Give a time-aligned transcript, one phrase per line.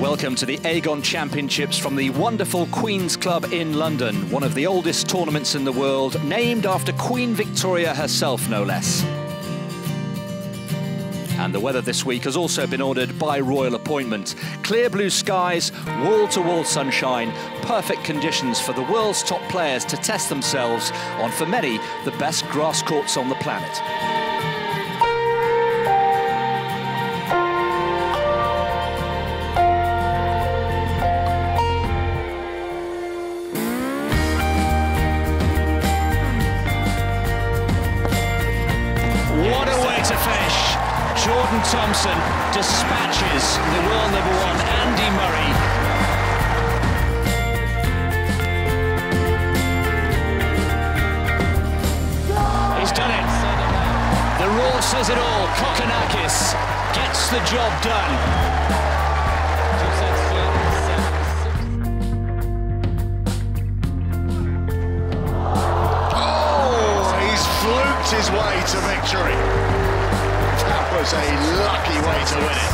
[0.00, 4.64] Welcome to the Aegon Championships from the wonderful Queen's Club in London, one of the
[4.64, 9.02] oldest tournaments in the world, named after Queen Victoria herself, no less.
[11.40, 14.36] And the weather this week has also been ordered by royal appointment.
[14.62, 15.72] Clear blue skies,
[16.04, 21.46] wall-to-wall -wall sunshine, perfect conditions for the world's top players to test themselves on, for
[21.46, 24.17] many, the best grass courts on the planet.
[41.28, 42.16] Jordan Thompson
[42.54, 45.50] dispatches the world number one, Andy Murray.
[52.80, 53.28] He's done it.
[54.38, 55.46] The raw says it all.
[55.58, 56.54] Kokkinakis
[56.94, 58.12] gets the job done.
[66.14, 69.77] Oh, he's fluked his way to victory
[71.12, 71.26] was a
[71.64, 72.72] lucky way to win it.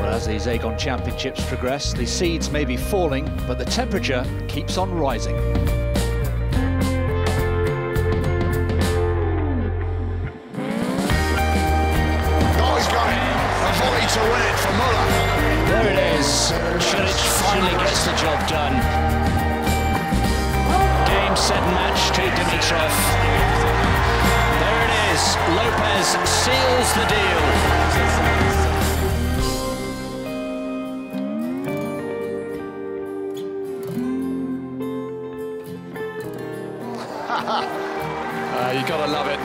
[0.00, 4.78] Well, as these Aegon Championships progress, the seeds may be falling, but the temperature keeps
[4.78, 5.36] on rising.
[12.56, 12.76] Oh,
[14.10, 15.06] to win it for Muller.
[15.68, 16.26] There it is.
[16.80, 19.20] Cilic finally gets the job done
[21.06, 22.22] Game, set match to
[22.60, 22.92] Dimitrov.
[24.60, 25.22] There it is.
[25.56, 27.42] Lopez seals the deal.
[38.58, 39.40] uh, you gotta love it.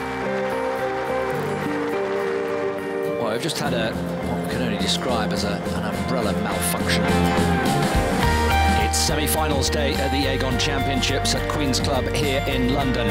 [3.18, 7.35] Well, I've just had a what we can only describe as a, an umbrella malfunction
[9.06, 13.06] semi-finals day at the Aegon Championships at Queen's Club here in London.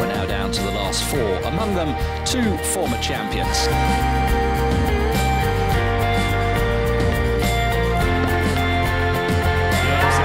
[0.00, 3.68] We're now down to the last four, among them two former champions.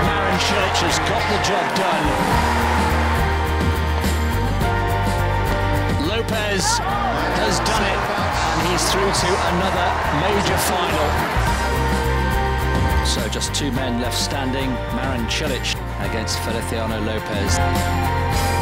[0.07, 2.07] Marin Cilic has got the job done.
[6.07, 6.63] Lopez
[7.35, 7.99] has done it,
[8.55, 9.87] and he's through to another
[10.23, 11.46] major final.
[13.07, 15.75] So just two men left standing, Marin Cilic
[16.09, 18.56] against Feliciano Lopez.